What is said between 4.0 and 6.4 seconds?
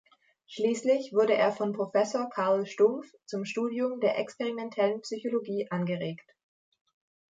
experimentellen Psychologie angeregt.